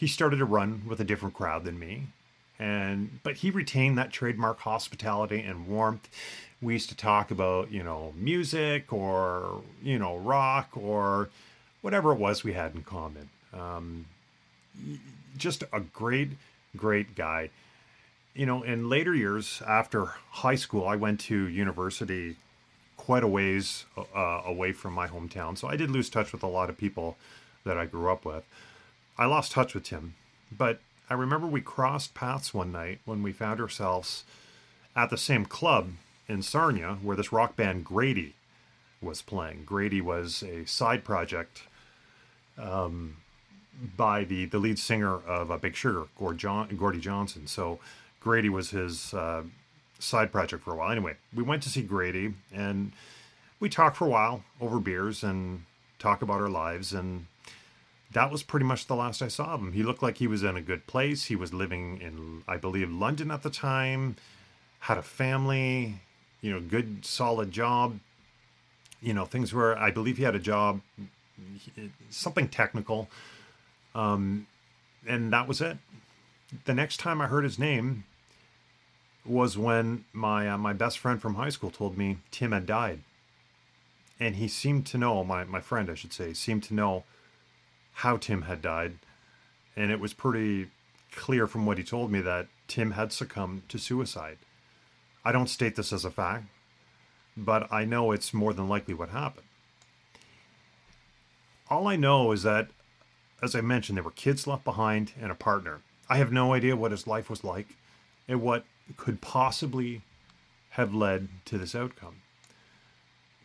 he 0.00 0.06
started 0.06 0.38
to 0.38 0.46
run 0.46 0.80
with 0.88 0.98
a 0.98 1.04
different 1.04 1.34
crowd 1.34 1.62
than 1.62 1.78
me. 1.78 2.06
And 2.58 3.20
but 3.22 3.36
he 3.36 3.50
retained 3.50 3.98
that 3.98 4.10
trademark 4.10 4.60
hospitality 4.60 5.40
and 5.40 5.66
warmth. 5.66 6.08
We 6.62 6.72
used 6.72 6.88
to 6.88 6.96
talk 6.96 7.30
about 7.30 7.70
you 7.70 7.82
know 7.82 8.14
music 8.16 8.94
or 8.94 9.60
you 9.82 9.98
know 9.98 10.16
rock 10.16 10.70
or 10.74 11.28
whatever 11.82 12.12
it 12.12 12.18
was 12.18 12.42
we 12.42 12.54
had 12.54 12.74
in 12.74 12.82
common. 12.82 13.28
Um, 13.52 14.06
just 15.36 15.64
a 15.70 15.80
great 15.80 16.30
great 16.74 17.14
guy. 17.14 17.50
You 18.32 18.46
know 18.46 18.62
in 18.62 18.88
later 18.88 19.14
years 19.14 19.62
after 19.66 20.06
high 20.30 20.54
school 20.54 20.86
i 20.88 20.96
went 20.96 21.20
to 21.20 21.46
university 21.46 22.36
quite 22.96 23.22
a 23.22 23.28
ways 23.28 23.84
uh, 23.98 24.42
away 24.46 24.72
from 24.72 24.94
my 24.94 25.08
hometown. 25.08 25.58
So 25.58 25.68
i 25.68 25.76
did 25.76 25.90
lose 25.90 26.08
touch 26.08 26.32
with 26.32 26.42
a 26.42 26.46
lot 26.58 26.70
of 26.70 26.78
people 26.78 27.18
that 27.64 27.76
i 27.76 27.84
grew 27.84 28.10
up 28.10 28.24
with 28.24 28.44
I 29.18 29.26
lost 29.26 29.52
touch 29.52 29.74
with 29.74 29.84
Tim, 29.84 30.14
but 30.50 30.80
I 31.08 31.14
remember 31.14 31.46
we 31.46 31.60
crossed 31.60 32.14
paths 32.14 32.54
one 32.54 32.72
night 32.72 33.00
when 33.04 33.22
we 33.22 33.32
found 33.32 33.60
ourselves 33.60 34.24
at 34.94 35.10
the 35.10 35.16
same 35.16 35.44
club 35.44 35.90
in 36.28 36.42
Sarnia 36.42 36.98
where 37.02 37.16
this 37.16 37.32
rock 37.32 37.56
band 37.56 37.84
Grady 37.84 38.34
was 39.02 39.22
playing. 39.22 39.64
Grady 39.64 40.00
was 40.00 40.42
a 40.42 40.64
side 40.66 41.04
project 41.04 41.62
um, 42.58 43.16
by 43.96 44.24
the, 44.24 44.44
the 44.46 44.58
lead 44.58 44.78
singer 44.78 45.14
of 45.14 45.50
uh, 45.50 45.56
Big 45.56 45.74
Sugar, 45.74 46.04
Gord 46.18 46.38
John, 46.38 46.68
Gordie 46.76 47.00
Johnson. 47.00 47.46
So 47.46 47.78
Grady 48.20 48.48
was 48.48 48.70
his 48.70 49.14
uh, 49.14 49.42
side 49.98 50.30
project 50.30 50.64
for 50.64 50.74
a 50.74 50.76
while. 50.76 50.90
Anyway, 50.90 51.16
we 51.34 51.42
went 51.42 51.62
to 51.64 51.68
see 51.68 51.82
Grady 51.82 52.34
and 52.54 52.92
we 53.58 53.68
talked 53.68 53.96
for 53.96 54.06
a 54.06 54.10
while 54.10 54.44
over 54.60 54.78
beers 54.78 55.22
and 55.22 55.64
talk 55.98 56.22
about 56.22 56.40
our 56.40 56.48
lives 56.48 56.92
and 56.92 57.26
that 58.12 58.30
was 58.30 58.42
pretty 58.42 58.66
much 58.66 58.86
the 58.86 58.96
last 58.96 59.22
I 59.22 59.28
saw 59.28 59.54
of 59.54 59.60
him. 59.60 59.72
He 59.72 59.82
looked 59.82 60.02
like 60.02 60.18
he 60.18 60.26
was 60.26 60.42
in 60.42 60.56
a 60.56 60.62
good 60.62 60.86
place. 60.86 61.26
He 61.26 61.36
was 61.36 61.54
living 61.54 62.00
in, 62.00 62.42
I 62.48 62.56
believe, 62.56 62.90
London 62.90 63.30
at 63.30 63.42
the 63.42 63.50
time, 63.50 64.16
had 64.80 64.98
a 64.98 65.02
family, 65.02 66.00
you 66.40 66.52
know, 66.52 66.60
good, 66.60 67.04
solid 67.04 67.52
job. 67.52 68.00
You 69.00 69.14
know, 69.14 69.24
things 69.24 69.52
were, 69.52 69.78
I 69.78 69.90
believe 69.90 70.16
he 70.16 70.24
had 70.24 70.34
a 70.34 70.40
job, 70.40 70.80
something 72.10 72.48
technical. 72.48 73.08
Um, 73.94 74.46
and 75.06 75.32
that 75.32 75.46
was 75.46 75.60
it. 75.60 75.78
The 76.64 76.74
next 76.74 76.98
time 76.98 77.20
I 77.20 77.26
heard 77.26 77.44
his 77.44 77.58
name 77.58 78.04
was 79.24 79.56
when 79.56 80.04
my 80.12 80.48
uh, 80.48 80.58
my 80.58 80.72
best 80.72 80.98
friend 80.98 81.20
from 81.20 81.34
high 81.34 81.50
school 81.50 81.70
told 81.70 81.96
me 81.96 82.18
Tim 82.30 82.52
had 82.52 82.66
died. 82.66 83.00
And 84.18 84.36
he 84.36 84.48
seemed 84.48 84.84
to 84.86 84.98
know, 84.98 85.24
my, 85.24 85.44
my 85.44 85.60
friend, 85.60 85.88
I 85.88 85.94
should 85.94 86.12
say, 86.12 86.34
seemed 86.34 86.62
to 86.64 86.74
know 86.74 87.04
how 88.00 88.16
Tim 88.16 88.42
had 88.42 88.62
died, 88.62 88.94
and 89.76 89.90
it 89.90 90.00
was 90.00 90.14
pretty 90.14 90.68
clear 91.12 91.46
from 91.46 91.66
what 91.66 91.78
he 91.78 91.84
told 91.84 92.10
me 92.10 92.20
that 92.20 92.46
Tim 92.66 92.92
had 92.92 93.12
succumbed 93.12 93.68
to 93.68 93.78
suicide. 93.78 94.38
I 95.24 95.32
don't 95.32 95.48
state 95.48 95.76
this 95.76 95.92
as 95.92 96.04
a 96.04 96.10
fact. 96.10 96.46
but 97.36 97.72
I 97.72 97.84
know 97.84 98.12
it's 98.12 98.34
more 98.34 98.52
than 98.52 98.68
likely 98.68 98.94
what 98.94 99.10
happened. 99.10 99.46
All 101.68 101.86
I 101.86 101.96
know 101.96 102.32
is 102.32 102.42
that, 102.42 102.68
as 103.42 103.54
I 103.54 103.60
mentioned, 103.60 103.96
there 103.96 104.02
were 104.04 104.10
kids 104.10 104.46
left 104.46 104.64
behind 104.64 105.12
and 105.20 105.30
a 105.30 105.36
partner. 105.36 105.80
I 106.08 106.16
have 106.16 106.32
no 106.32 106.52
idea 106.52 106.76
what 106.76 106.90
his 106.90 107.06
life 107.06 107.30
was 107.30 107.44
like 107.44 107.68
and 108.28 108.42
what 108.42 108.64
could 108.96 109.20
possibly 109.20 110.02
have 110.70 110.92
led 110.94 111.28
to 111.46 111.56
this 111.56 111.74
outcome. 111.74 112.16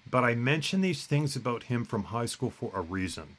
But 0.09 0.23
I 0.23 0.35
mention 0.35 0.81
these 0.81 1.05
things 1.05 1.35
about 1.35 1.63
him 1.63 1.85
from 1.85 2.05
high 2.05 2.25
school 2.25 2.49
for 2.49 2.71
a 2.73 2.81
reason. 2.81 3.37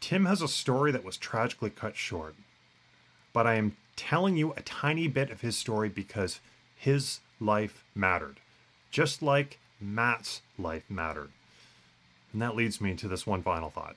Tim 0.00 0.26
has 0.26 0.42
a 0.42 0.48
story 0.48 0.92
that 0.92 1.04
was 1.04 1.16
tragically 1.16 1.70
cut 1.70 1.96
short, 1.96 2.34
but 3.32 3.46
I 3.46 3.54
am 3.54 3.76
telling 3.96 4.36
you 4.36 4.52
a 4.52 4.62
tiny 4.62 5.08
bit 5.08 5.30
of 5.30 5.40
his 5.40 5.56
story 5.56 5.88
because 5.88 6.40
his 6.76 7.20
life 7.40 7.84
mattered, 7.94 8.40
just 8.90 9.22
like 9.22 9.58
Matt's 9.80 10.42
life 10.58 10.84
mattered. 10.88 11.30
And 12.32 12.42
that 12.42 12.56
leads 12.56 12.80
me 12.80 12.94
to 12.94 13.08
this 13.08 13.26
one 13.26 13.42
final 13.42 13.70
thought. 13.70 13.96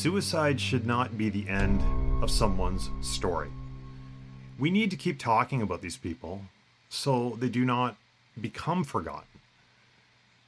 Suicide 0.00 0.58
should 0.58 0.86
not 0.86 1.18
be 1.18 1.28
the 1.28 1.46
end 1.46 1.82
of 2.22 2.30
someone's 2.30 2.88
story. 3.02 3.50
We 4.58 4.70
need 4.70 4.90
to 4.92 4.96
keep 4.96 5.18
talking 5.18 5.60
about 5.60 5.82
these 5.82 5.98
people 5.98 6.40
so 6.88 7.36
they 7.38 7.50
do 7.50 7.66
not 7.66 7.96
become 8.40 8.82
forgotten. 8.82 9.28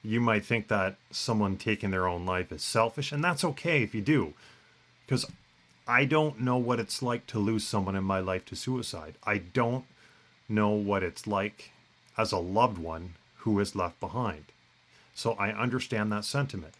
You 0.02 0.22
might 0.22 0.46
think 0.46 0.68
that 0.68 0.96
someone 1.10 1.58
taking 1.58 1.90
their 1.90 2.08
own 2.08 2.24
life 2.24 2.50
is 2.50 2.62
selfish, 2.62 3.12
and 3.12 3.22
that's 3.22 3.44
okay 3.44 3.82
if 3.82 3.94
you 3.94 4.00
do, 4.00 4.32
because 5.04 5.26
I 5.86 6.06
don't 6.06 6.40
know 6.40 6.56
what 6.56 6.80
it's 6.80 7.02
like 7.02 7.26
to 7.26 7.38
lose 7.38 7.62
someone 7.62 7.94
in 7.94 8.04
my 8.04 8.20
life 8.20 8.46
to 8.46 8.56
suicide. 8.56 9.16
I 9.22 9.36
don't 9.36 9.84
know 10.48 10.70
what 10.70 11.02
it's 11.02 11.26
like 11.26 11.72
as 12.16 12.32
a 12.32 12.38
loved 12.38 12.78
one 12.78 13.16
who 13.40 13.60
is 13.60 13.76
left 13.76 14.00
behind. 14.00 14.46
So 15.14 15.32
I 15.32 15.50
understand 15.50 16.10
that 16.10 16.24
sentiment. 16.24 16.72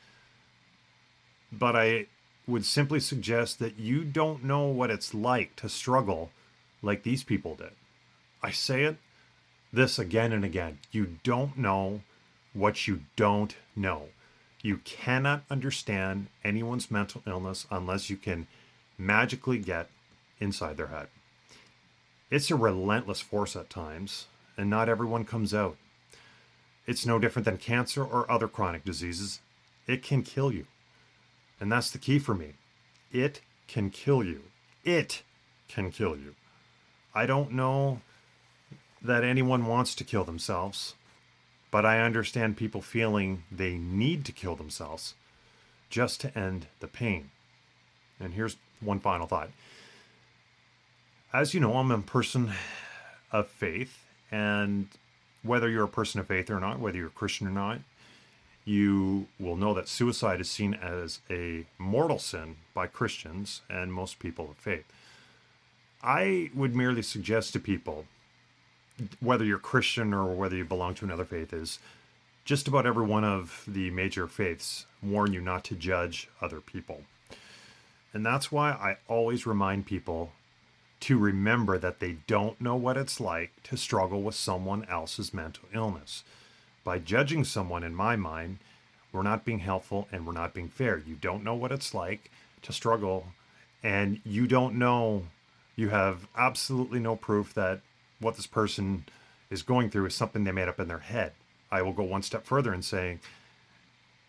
But 1.53 1.77
I 1.77 2.07
would 2.47 2.65
simply 2.65 3.01
suggest 3.01 3.59
that 3.59 3.79
you 3.79 4.05
don't 4.05 4.45
know 4.45 4.67
what 4.67 4.91
it's 4.91 5.15
like 5.15 5.55
to 5.57 5.69
struggle 5.69 6.31
like 6.83 7.03
these 7.03 7.23
people 7.23 7.55
did. 7.55 7.71
I 8.43 8.51
say 8.51 8.85
it 8.85 8.97
this 9.73 9.99
again 9.99 10.33
and 10.33 10.45
again. 10.45 10.79
You 10.91 11.17
don't 11.23 11.57
know 11.57 12.03
what 12.53 12.87
you 12.87 13.03
don't 13.17 13.57
know. 13.75 14.09
You 14.61 14.79
cannot 14.79 15.45
understand 15.51 16.27
anyone's 16.45 16.91
mental 16.91 17.23
illness 17.27 17.67
unless 17.71 18.11
you 18.11 18.17
can 18.17 18.47
magically 18.99 19.59
get 19.59 19.89
inside 20.39 20.77
their 20.77 20.89
head. 20.89 21.09
It's 22.31 22.51
a 22.51 22.57
relentless 22.57 23.21
force 23.21 23.57
at 23.57 23.71
times, 23.71 24.27
and 24.57 24.71
not 24.71 24.89
everyone 24.89 25.25
comes 25.25 25.53
out. 25.53 25.77
It's 26.87 27.07
no 27.07 27.19
different 27.19 27.45
than 27.45 27.59
cancer 27.59 28.05
or 28.05 28.31
other 28.31 28.49
chronic 28.49 28.85
diseases. 28.85 29.41
It 29.87 30.03
can 30.03 30.23
kill 30.23 30.53
you. 30.53 30.67
And 31.63 31.71
that's 31.71 31.93
the 31.93 31.99
key 31.99 32.19
for 32.19 32.35
me. 32.35 32.55
It 33.13 33.41
can 33.69 33.89
kill 33.89 34.25
you. 34.25 34.43
It 34.83 35.23
can 35.69 35.93
kill 35.93 36.17
you. 36.17 36.35
I 37.15 37.25
don't 37.25 37.53
know 37.53 38.01
that 39.01 39.23
anyone 39.23 39.67
wants 39.67 39.95
to 39.95 40.03
kill 40.03 40.25
themselves, 40.25 40.97
but 41.71 41.87
I 41.87 42.01
understand 42.01 42.57
people 42.57 42.83
feeling 42.83 43.45
they 43.49 43.75
need 43.75 44.25
to 44.25 44.33
kill 44.33 44.57
themselves 44.57 45.15
just 45.89 46.21
to 46.23 46.37
end 46.37 46.67
the 46.81 46.89
pain. 46.89 47.31
And 48.19 48.35
here's 48.35 48.57
one 48.81 48.99
final 48.99 49.29
thought. 49.29 49.51
As 51.33 51.55
you 51.55 51.61
know, 51.61 51.77
I'm 51.77 51.93
a 51.93 51.99
person 51.99 52.51
of 53.31 53.47
faith, 53.47 54.05
and 54.33 54.89
whether 55.45 55.69
you're 55.69 55.85
a 55.85 55.89
person 55.89 56.19
of 56.19 56.27
faith 56.27 56.51
or 56.51 56.59
not, 56.59 56.81
whether 56.81 56.99
you're 56.99 57.07
a 57.07 57.11
Christian 57.11 57.47
or 57.47 57.53
not, 57.53 57.79
you 58.65 59.27
will 59.41 59.57
know 59.57 59.75
that 59.75 59.89
suicide 59.89 60.41
is 60.41 60.51
seen 60.51 60.75
as 60.75 61.21
a 61.29 61.67
mortal 61.79 62.19
sin 62.19 62.57
by 62.75 62.87
Christians 62.87 63.63
and 63.69 63.93
most 63.93 64.19
people 64.19 64.51
of 64.51 64.57
faith. 64.57 64.85
I 66.03 66.51
would 66.55 66.75
merely 66.75 67.03
suggest 67.03 67.53
to 67.53 67.61
people, 67.61 68.07
whether 69.21 69.45
you're 69.45 69.59
Christian 69.59 70.13
or 70.13 70.35
whether 70.35 70.57
you 70.57 70.65
belong 70.65 70.95
to 70.97 71.05
another 71.05 71.25
faith, 71.25 71.53
is 71.53 71.79
just 72.45 72.69
about 72.69 72.87
every 72.87 73.05
one 73.05 73.25
of 73.25 73.65
the 73.67 73.91
major 73.91 74.27
faiths 74.27 74.87
warn 75.03 75.33
you 75.33 75.41
not 75.41 75.65
to 75.65 75.75
judge 75.75 76.29
other 76.41 76.61
people. 76.61 77.03
And 78.13 78.27
that's 78.27 78.53
why 78.53 78.71
I 78.71 78.97
always 79.09 79.47
remind 79.47 79.87
people 79.87 80.33
to 81.01 81.19
remember 81.19 81.79
that 81.79 81.99
they 81.99 82.17
don't 82.27 82.61
know 82.61 82.77
what 82.77 82.97
it's 82.97 83.21
like 83.21 83.51
to 83.65 83.77
struggle 83.77 84.23
with 84.23 84.35
someone 84.35 84.85
else's 84.89 85.35
mental 85.35 85.69
illness 85.75 86.23
by 86.85 86.99
judging 86.99 87.45
someone, 87.45 87.85
in 87.85 87.95
my 87.95 88.17
mind, 88.17 88.59
we're 89.13 89.23
not 89.23 89.45
being 89.45 89.61
helpful 89.61 90.09
and 90.11 90.27
we're 90.27 90.33
not 90.33 90.55
being 90.55 90.69
fair. 90.69 90.99
You 90.99 91.15
don't 91.15 91.45
know 91.45 91.55
what 91.55 91.73
it's 91.73 91.95
like 91.95 92.31
to 92.63 92.73
struggle, 92.73 93.27
and 93.83 94.21
you 94.25 94.47
don't 94.47 94.77
know, 94.77 95.25
you 95.77 95.89
have 95.91 96.27
absolutely 96.37 97.01
no 97.01 97.17
proof 97.17 97.53
that 97.55 97.81
what 98.21 98.37
this 98.37 98.47
person 98.47 99.05
is 99.51 99.63
going 99.63 99.91
through 99.91 100.07
is 100.07 100.15
something 100.15 100.45
they 100.45 100.53
made 100.53 100.69
up 100.69 100.81
in 100.81 100.89
their 100.89 100.99
head. 100.99 101.33
I 101.71 101.83
will 101.83 101.93
go 101.93 102.05
one 102.05 102.23
step 102.23 102.45
further 102.45 102.73
and 102.73 102.85
say, 102.85 103.19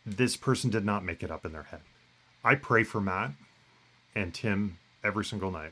this 0.05 0.35
person 0.35 0.69
did 0.69 0.85
not 0.85 1.05
make 1.05 1.23
it 1.23 1.31
up 1.31 1.45
in 1.45 1.53
their 1.53 1.63
head. 1.63 1.81
I 2.43 2.55
pray 2.55 2.83
for 2.83 2.99
Matt 2.99 3.31
and 4.15 4.33
Tim 4.33 4.77
every 5.03 5.23
single 5.23 5.51
night. 5.51 5.71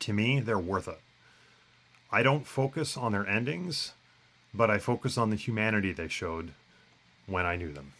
To 0.00 0.12
me, 0.12 0.40
they're 0.40 0.58
worth 0.58 0.88
it. 0.88 1.00
I 2.10 2.22
don't 2.22 2.46
focus 2.46 2.96
on 2.96 3.12
their 3.12 3.26
endings 3.26 3.92
but 4.54 4.70
I 4.70 4.78
focus 4.78 5.18
on 5.18 5.30
the 5.30 5.36
humanity 5.36 5.92
they 5.92 6.08
showed 6.08 6.52
when 7.26 7.46
I 7.46 7.56
knew 7.56 7.72
them. 7.72 7.92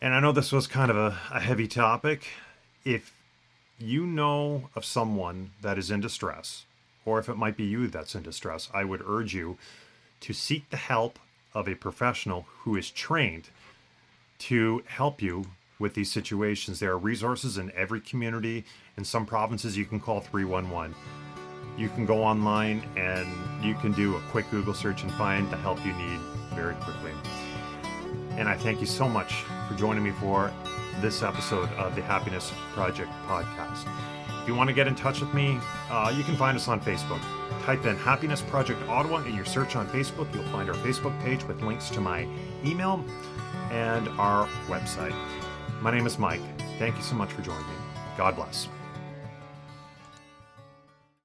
And 0.00 0.14
I 0.14 0.20
know 0.20 0.32
this 0.32 0.52
was 0.52 0.66
kind 0.66 0.90
of 0.90 0.96
a, 0.96 1.18
a 1.30 1.40
heavy 1.40 1.68
topic. 1.68 2.28
If 2.84 3.14
you 3.78 4.06
know 4.06 4.68
of 4.74 4.84
someone 4.84 5.50
that 5.60 5.78
is 5.78 5.90
in 5.90 6.00
distress, 6.00 6.64
or 7.04 7.18
if 7.18 7.28
it 7.28 7.36
might 7.36 7.56
be 7.56 7.64
you 7.64 7.88
that's 7.88 8.14
in 8.14 8.22
distress, 8.22 8.68
I 8.74 8.84
would 8.84 9.02
urge 9.06 9.34
you 9.34 9.58
to 10.20 10.32
seek 10.32 10.70
the 10.70 10.76
help 10.76 11.18
of 11.54 11.68
a 11.68 11.74
professional 11.74 12.46
who 12.60 12.76
is 12.76 12.90
trained 12.90 13.50
to 14.38 14.82
help 14.86 15.22
you 15.22 15.46
with 15.78 15.94
these 15.94 16.10
situations. 16.12 16.80
There 16.80 16.92
are 16.92 16.98
resources 16.98 17.58
in 17.58 17.72
every 17.72 18.00
community. 18.00 18.64
In 18.96 19.04
some 19.04 19.26
provinces, 19.26 19.76
you 19.76 19.84
can 19.84 20.00
call 20.00 20.20
311 20.20 20.94
you 21.76 21.88
can 21.88 22.06
go 22.06 22.22
online 22.22 22.82
and 22.96 23.28
you 23.64 23.74
can 23.74 23.92
do 23.92 24.16
a 24.16 24.20
quick 24.30 24.50
Google 24.50 24.74
search 24.74 25.02
and 25.02 25.12
find 25.12 25.50
the 25.50 25.56
help 25.56 25.84
you 25.84 25.92
need 25.92 26.18
very 26.54 26.74
quickly. 26.76 27.12
And 28.36 28.48
I 28.48 28.56
thank 28.56 28.80
you 28.80 28.86
so 28.86 29.08
much 29.08 29.32
for 29.68 29.74
joining 29.74 30.02
me 30.02 30.10
for 30.12 30.52
this 31.00 31.22
episode 31.22 31.70
of 31.72 31.94
the 31.94 32.02
Happiness 32.02 32.52
Project 32.72 33.10
podcast. 33.26 33.86
If 34.42 34.48
you 34.48 34.54
want 34.54 34.68
to 34.68 34.74
get 34.74 34.88
in 34.88 34.94
touch 34.94 35.20
with 35.20 35.32
me, 35.32 35.58
uh, 35.90 36.12
you 36.16 36.24
can 36.24 36.36
find 36.36 36.56
us 36.56 36.66
on 36.66 36.80
Facebook. 36.80 37.20
Type 37.62 37.84
in 37.86 37.96
Happiness 37.96 38.42
Project 38.42 38.80
Ottawa 38.88 39.22
in 39.24 39.34
your 39.34 39.44
search 39.44 39.76
on 39.76 39.86
Facebook. 39.88 40.32
You'll 40.34 40.42
find 40.44 40.68
our 40.68 40.76
Facebook 40.76 41.18
page 41.22 41.44
with 41.44 41.62
links 41.62 41.90
to 41.90 42.00
my 42.00 42.26
email 42.64 43.04
and 43.70 44.08
our 44.18 44.48
website. 44.66 45.14
My 45.80 45.90
name 45.90 46.06
is 46.06 46.18
Mike. 46.18 46.40
Thank 46.78 46.96
you 46.96 47.02
so 47.02 47.14
much 47.14 47.30
for 47.32 47.42
joining 47.42 47.66
me. 47.66 47.74
God 48.16 48.34
bless. 48.34 48.68